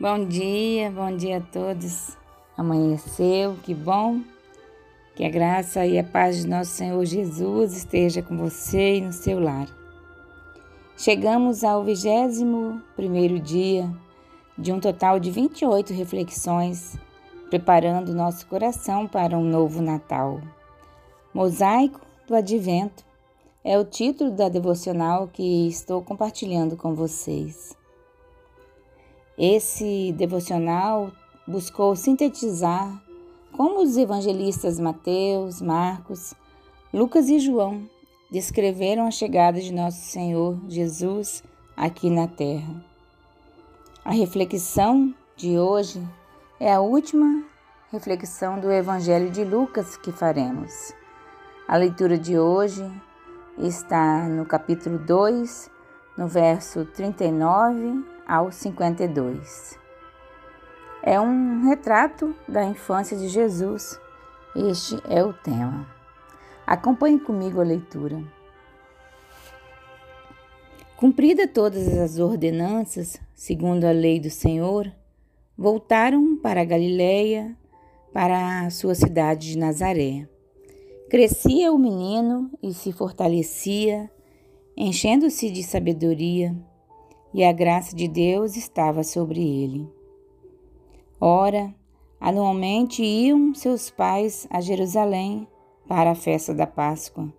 Bom 0.00 0.26
dia, 0.26 0.90
bom 0.90 1.16
dia 1.16 1.36
a 1.36 1.40
todos. 1.40 2.16
Amanheceu, 2.56 3.56
que 3.62 3.72
bom. 3.72 4.22
Que 5.14 5.24
a 5.24 5.30
graça 5.30 5.86
e 5.86 5.96
a 5.96 6.02
paz 6.02 6.38
de 6.38 6.48
nosso 6.48 6.72
Senhor 6.72 7.04
Jesus 7.04 7.76
esteja 7.76 8.20
com 8.20 8.36
você 8.36 8.96
e 8.96 9.00
no 9.02 9.12
seu 9.12 9.38
lar. 9.38 9.68
Chegamos 10.96 11.62
ao 11.62 11.84
vigésimo 11.84 12.82
primeiro 12.96 13.38
dia 13.38 13.88
de 14.58 14.72
um 14.72 14.80
total 14.80 15.20
de 15.20 15.30
28 15.30 15.92
reflexões, 15.92 16.98
preparando 17.48 18.12
nosso 18.12 18.48
coração 18.48 19.06
para 19.06 19.38
um 19.38 19.44
novo 19.44 19.80
Natal. 19.80 20.40
Mosaico 21.32 22.00
do 22.26 22.34
Advento 22.34 23.04
é 23.62 23.78
o 23.78 23.84
título 23.84 24.32
da 24.32 24.48
devocional 24.48 25.28
que 25.28 25.68
estou 25.68 26.02
compartilhando 26.02 26.76
com 26.76 26.96
vocês. 26.96 27.76
Esse 29.36 30.12
devocional 30.12 31.10
buscou 31.46 31.96
sintetizar 31.96 33.02
como 33.52 33.82
os 33.82 33.96
evangelistas 33.96 34.78
Mateus, 34.78 35.60
Marcos, 35.60 36.34
Lucas 36.92 37.28
e 37.28 37.40
João 37.40 37.88
descreveram 38.30 39.06
a 39.06 39.10
chegada 39.10 39.60
de 39.60 39.72
nosso 39.72 40.00
Senhor 40.02 40.56
Jesus 40.68 41.42
aqui 41.76 42.10
na 42.10 42.28
terra. 42.28 42.84
A 44.04 44.12
reflexão 44.12 45.12
de 45.36 45.58
hoje 45.58 46.00
é 46.60 46.72
a 46.72 46.80
última 46.80 47.44
reflexão 47.90 48.60
do 48.60 48.70
Evangelho 48.70 49.30
de 49.30 49.44
Lucas 49.44 49.96
que 49.96 50.12
faremos. 50.12 50.92
A 51.66 51.76
leitura 51.76 52.18
de 52.18 52.38
hoje 52.38 52.84
está 53.58 54.28
no 54.28 54.44
capítulo 54.44 54.98
2, 54.98 55.70
no 56.16 56.26
verso 56.26 56.84
39 56.84 58.04
ao 58.26 58.50
52. 58.50 59.78
É 61.02 61.20
um 61.20 61.64
retrato 61.68 62.34
da 62.48 62.64
infância 62.64 63.16
de 63.16 63.28
Jesus. 63.28 64.00
Este 64.56 64.96
é 65.08 65.22
o 65.22 65.32
tema. 65.32 65.86
Acompanhe 66.66 67.18
comigo 67.18 67.60
a 67.60 67.64
leitura. 67.64 68.22
Cumprida 70.96 71.46
todas 71.46 71.88
as 71.98 72.18
ordenanças, 72.18 73.20
segundo 73.34 73.84
a 73.84 73.90
lei 73.90 74.18
do 74.18 74.30
Senhor, 74.30 74.90
voltaram 75.58 76.36
para 76.36 76.62
a 76.62 76.64
Galiléia, 76.64 77.54
para 78.12 78.64
a 78.64 78.70
sua 78.70 78.94
cidade 78.94 79.50
de 79.50 79.58
Nazaré. 79.58 80.26
Crescia 81.10 81.72
o 81.72 81.78
menino 81.78 82.50
e 82.62 82.72
se 82.72 82.92
fortalecia, 82.92 84.10
enchendo-se 84.76 85.50
de 85.50 85.62
sabedoria 85.62 86.56
e 87.32 87.44
a 87.44 87.52
graça 87.52 87.94
de 87.94 88.08
Deus 88.08 88.56
estava 88.56 89.02
sobre 89.02 89.40
ele. 89.40 89.88
Ora, 91.20 91.74
anualmente 92.20 93.02
iam 93.02 93.54
seus 93.54 93.90
pais 93.90 94.46
a 94.50 94.60
Jerusalém 94.60 95.46
para 95.88 96.12
a 96.12 96.14
festa 96.14 96.54
da 96.54 96.66
Páscoa. 96.66 97.32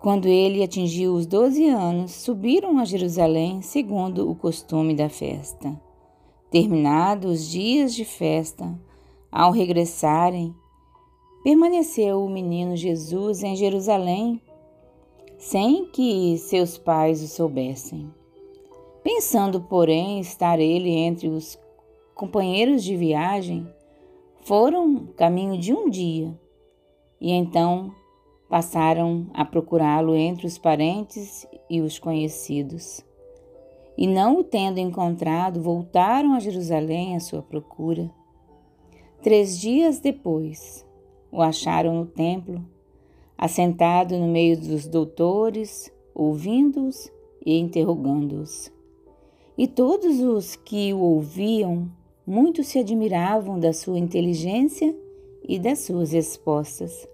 Quando 0.00 0.26
ele 0.26 0.62
atingiu 0.62 1.14
os 1.14 1.26
doze 1.26 1.66
anos, 1.66 2.12
subiram 2.12 2.78
a 2.78 2.86
Jerusalém 2.86 3.60
segundo 3.60 4.30
o 4.30 4.34
costume 4.34 4.94
da 4.94 5.10
festa. 5.10 5.78
Terminados 6.50 7.32
os 7.32 7.50
dias 7.50 7.94
de 7.94 8.04
festa, 8.04 8.80
ao 9.30 9.52
regressarem, 9.52 10.54
permaneceu 11.44 12.24
o 12.24 12.30
menino 12.30 12.76
Jesus 12.76 13.42
em 13.42 13.54
Jerusalém, 13.54 14.40
sem 15.40 15.86
que 15.86 16.36
seus 16.36 16.76
pais 16.76 17.22
o 17.22 17.26
soubessem. 17.26 18.12
Pensando, 19.02 19.62
porém, 19.62 20.20
estar 20.20 20.60
ele 20.60 20.90
entre 20.90 21.28
os 21.28 21.58
companheiros 22.14 22.84
de 22.84 22.94
viagem, 22.94 23.66
foram 24.42 25.06
caminho 25.16 25.58
de 25.58 25.72
um 25.72 25.88
dia 25.88 26.38
e 27.18 27.32
então 27.32 27.90
passaram 28.50 29.28
a 29.32 29.42
procurá-lo 29.42 30.14
entre 30.14 30.46
os 30.46 30.58
parentes 30.58 31.46
e 31.70 31.80
os 31.80 31.98
conhecidos. 31.98 33.02
E 33.96 34.06
não 34.06 34.40
o 34.40 34.44
tendo 34.44 34.78
encontrado, 34.78 35.62
voltaram 35.62 36.34
a 36.34 36.40
Jerusalém 36.40 37.16
à 37.16 37.20
sua 37.20 37.40
procura. 37.40 38.10
Três 39.22 39.58
dias 39.58 40.00
depois, 40.00 40.86
o 41.32 41.40
acharam 41.40 41.94
no 41.94 42.06
templo, 42.06 42.62
assentado 43.40 44.18
no 44.18 44.28
meio 44.28 44.54
dos 44.54 44.86
doutores, 44.86 45.90
ouvindo-os 46.14 47.10
e 47.44 47.58
interrogando-os. 47.58 48.70
E 49.56 49.66
todos 49.66 50.20
os 50.20 50.56
que 50.56 50.92
o 50.92 50.98
ouviam 50.98 51.90
muito 52.26 52.62
se 52.62 52.78
admiravam 52.78 53.58
da 53.58 53.72
sua 53.72 53.98
inteligência 53.98 54.94
e 55.42 55.58
das 55.58 55.78
suas 55.78 56.12
respostas. 56.12 57.08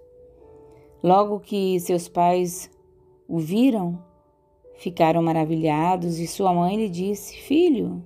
Logo 1.01 1.39
que 1.39 1.79
seus 1.79 2.09
pais 2.09 2.69
o 3.25 3.39
viram, 3.39 3.97
ficaram 4.75 5.21
maravilhados 5.21 6.19
e 6.19 6.27
sua 6.27 6.53
mãe 6.53 6.75
lhe 6.75 6.89
disse: 6.89 7.37
Filho, 7.37 8.03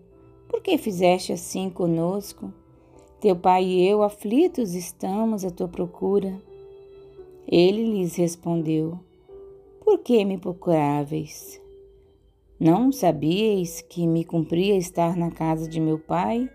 por 0.48 0.62
que 0.62 0.78
fizeste 0.78 1.34
assim 1.34 1.72
conosco? 1.72 2.53
Teu 3.20 3.36
pai 3.36 3.64
e 3.64 3.88
eu 3.88 4.03
aflitos 4.03 4.76
estamos 4.76 5.44
à 5.44 5.50
tua 5.50 5.68
procura. 5.68 6.50
Ele 7.51 7.84
lhes 7.84 8.16
respondeu: 8.16 8.97
Por 9.84 10.00
que 10.00 10.23
me 10.23 10.38
procuráveis? 10.38 11.62
Não 12.57 12.94
sabíeis 12.94 13.81
que 13.81 14.07
me 14.07 14.23
cumpria 14.23 14.78
estar 14.78 15.17
na 15.17 15.29
casa 15.29 15.67
de 15.67 15.78
meu 15.81 16.00
pai? 16.00 16.50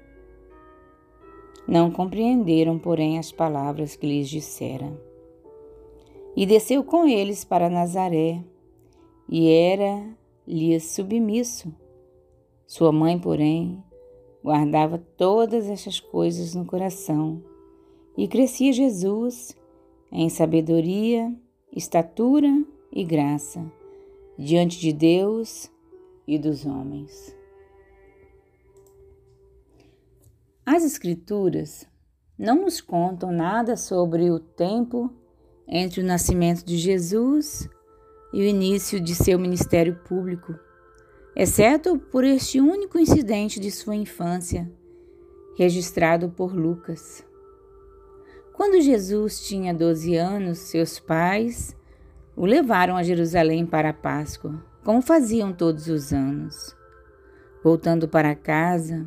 Não 1.68 1.90
compreenderam, 1.90 2.78
porém, 2.78 3.18
as 3.18 3.30
palavras 3.30 3.94
que 3.94 4.06
lhes 4.06 4.26
dissera. 4.30 4.90
E 6.34 6.46
desceu 6.46 6.82
com 6.82 7.06
eles 7.06 7.44
para 7.44 7.68
Nazaré, 7.68 8.42
e 9.28 9.50
era-lhes 9.50 10.92
submisso. 10.92 11.74
Sua 12.66 12.90
mãe, 12.90 13.18
porém, 13.18 13.82
guardava 14.42 14.96
todas 14.96 15.68
estas 15.68 16.00
coisas 16.00 16.54
no 16.54 16.64
coração, 16.64 17.42
e 18.16 18.26
crescia 18.26 18.72
Jesus 18.72 19.55
em 20.10 20.28
sabedoria, 20.28 21.34
estatura 21.72 22.48
e 22.92 23.04
graça, 23.04 23.64
diante 24.38 24.78
de 24.80 24.92
Deus 24.92 25.70
e 26.26 26.38
dos 26.38 26.64
homens. 26.64 27.34
As 30.64 30.84
Escrituras 30.84 31.86
não 32.38 32.62
nos 32.62 32.80
contam 32.80 33.30
nada 33.30 33.76
sobre 33.76 34.30
o 34.30 34.38
tempo 34.38 35.10
entre 35.68 36.00
o 36.00 36.04
nascimento 36.04 36.64
de 36.64 36.76
Jesus 36.76 37.68
e 38.32 38.40
o 38.40 38.44
início 38.44 39.00
de 39.00 39.14
seu 39.14 39.38
ministério 39.38 39.96
público, 40.04 40.54
exceto 41.34 41.98
por 41.98 42.24
este 42.24 42.60
único 42.60 42.98
incidente 42.98 43.58
de 43.58 43.70
sua 43.70 43.94
infância, 43.94 44.70
registrado 45.56 46.28
por 46.28 46.54
Lucas. 46.54 47.24
Quando 48.56 48.80
Jesus 48.80 49.46
tinha 49.46 49.74
12 49.74 50.16
anos, 50.16 50.58
seus 50.60 50.98
pais 50.98 51.76
o 52.34 52.46
levaram 52.46 52.96
a 52.96 53.02
Jerusalém 53.02 53.66
para 53.66 53.90
a 53.90 53.92
Páscoa 53.92 54.64
como 54.82 55.02
faziam 55.02 55.52
todos 55.52 55.88
os 55.88 56.10
anos. 56.10 56.74
Voltando 57.62 58.08
para 58.08 58.34
casa, 58.34 59.06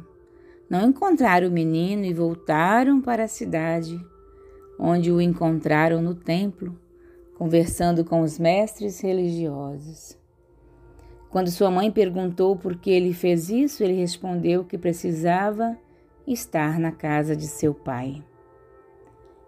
não 0.69 0.89
encontraram 0.89 1.47
o 1.47 1.51
menino 1.51 2.05
e 2.05 2.13
voltaram 2.13 3.01
para 3.01 3.23
a 3.23 3.27
cidade, 3.27 3.99
onde 4.77 5.11
o 5.11 5.19
encontraram 5.19 5.99
no 5.99 6.13
templo, 6.13 6.79
conversando 7.35 8.05
com 8.05 8.21
os 8.21 8.37
mestres 8.37 8.99
religiosos. 8.99 10.15
Quando 11.31 11.49
sua 11.49 11.71
mãe 11.71 11.89
perguntou 11.89 12.55
por 12.55 12.75
que 12.75 12.91
ele 12.91 13.13
fez 13.13 13.49
isso, 13.49 13.83
ele 13.83 13.93
respondeu 13.93 14.63
que 14.63 14.77
precisava 14.77 15.75
estar 16.27 16.79
na 16.79 16.91
casa 16.91 17.35
de 17.35 17.47
seu 17.47 17.73
pai. 17.73 18.23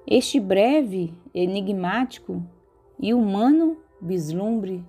Este 0.08 0.40
breve, 0.40 1.14
enigmático 1.34 2.44
e 3.00 3.14
humano 3.14 3.78
vislumbre 4.02 4.84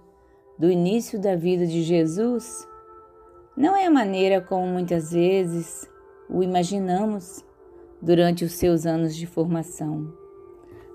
do 0.58 0.70
início 0.70 1.20
da 1.20 1.36
vida 1.36 1.66
de 1.66 1.82
Jesus 1.82 2.66
não 3.56 3.76
é 3.76 3.86
a 3.86 3.90
maneira 3.90 4.40
como 4.40 4.66
muitas 4.66 5.12
vezes 5.12 5.86
o 6.28 6.42
imaginamos 6.42 7.44
durante 8.00 8.44
os 8.44 8.52
seus 8.52 8.86
anos 8.86 9.14
de 9.14 9.26
formação. 9.26 10.12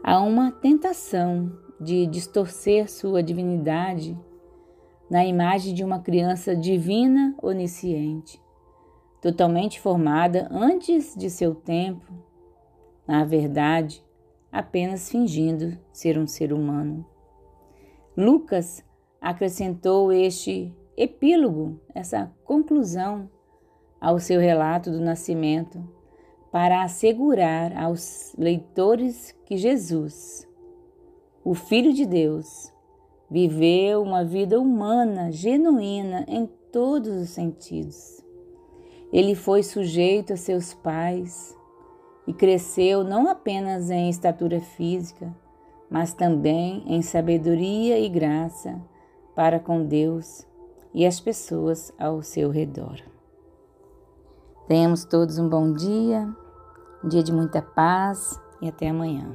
Há 0.03 0.19
uma 0.19 0.51
tentação 0.51 1.51
de 1.79 2.07
distorcer 2.07 2.89
sua 2.89 3.21
divindade 3.21 4.17
na 5.09 5.23
imagem 5.25 5.73
de 5.73 5.83
uma 5.83 5.99
criança 5.99 6.55
divina 6.55 7.35
onisciente, 7.41 8.41
totalmente 9.21 9.79
formada 9.79 10.47
antes 10.51 11.15
de 11.15 11.29
seu 11.29 11.53
tempo, 11.53 12.11
na 13.07 13.23
verdade, 13.23 14.03
apenas 14.57 15.07
fingindo 15.11 15.77
ser 15.93 16.17
um 16.17 16.25
ser 16.25 16.51
humano. 16.51 17.05
Lucas 18.17 18.83
acrescentou 19.21 20.11
este 20.11 20.73
epílogo, 20.97 21.79
essa 21.93 22.33
conclusão, 22.43 23.29
ao 24.01 24.17
seu 24.17 24.39
relato 24.39 24.89
do 24.89 24.99
nascimento 24.99 25.79
para 26.51 26.81
assegurar 26.81 27.77
aos 27.77 28.33
leitores 28.35 29.31
que 29.45 29.57
Jesus, 29.57 30.47
o 31.43 31.53
Filho 31.53 31.93
de 31.93 32.07
Deus, 32.07 32.73
viveu 33.29 34.01
uma 34.01 34.25
vida 34.25 34.59
humana 34.59 35.31
genuína 35.31 36.25
em 36.27 36.47
todos 36.71 37.09
os 37.09 37.29
sentidos. 37.29 38.25
Ele 39.13 39.35
foi 39.35 39.61
sujeito 39.61 40.33
a 40.33 40.37
seus 40.37 40.73
pais 40.73 41.56
e 42.27 42.33
cresceu 42.33 43.03
não 43.03 43.29
apenas 43.29 43.89
em 43.89 44.09
estatura 44.09 44.59
física, 44.59 45.33
mas 45.89 46.13
também 46.13 46.83
em 46.85 47.01
sabedoria 47.01 47.97
e 47.97 48.09
graça 48.09 48.79
para 49.33 49.59
com 49.59 49.85
Deus 49.85 50.45
e 50.93 51.05
as 51.05 51.19
pessoas 51.19 51.93
ao 51.97 52.21
seu 52.21 52.51
redor. 52.51 52.99
Tenhamos 54.67 55.05
todos 55.05 55.39
um 55.39 55.47
bom 55.47 55.71
dia, 55.71 56.27
um 57.01 57.07
dia 57.07 57.23
de 57.23 57.31
muita 57.31 57.61
paz 57.61 58.37
e 58.61 58.67
até 58.67 58.89
amanhã. 58.89 59.33